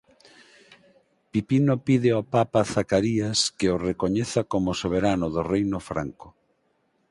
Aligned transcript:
Pipino 1.31 1.73
pide 1.85 2.09
ao 2.13 2.23
Papa 2.35 2.61
Zacarías 2.75 3.39
que 3.57 3.67
o 3.75 3.77
recoñeza 3.89 4.41
como 4.51 4.77
soberano 4.81 5.27
do 5.35 5.41
reino 5.53 5.79
franco. 5.89 6.27